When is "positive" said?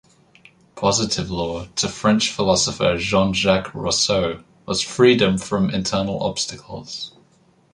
0.75-1.29